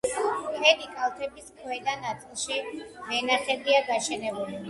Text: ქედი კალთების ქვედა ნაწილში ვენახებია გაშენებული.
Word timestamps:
ქედი 0.53 0.87
კალთების 0.93 1.51
ქვედა 1.59 1.93
ნაწილში 2.05 2.57
ვენახებია 3.13 3.85
გაშენებული. 3.93 4.59